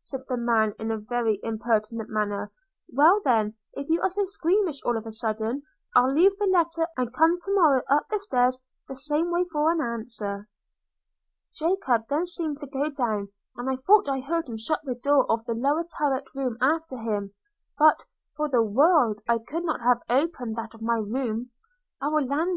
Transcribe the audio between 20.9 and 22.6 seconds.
room. Oh, Orlando!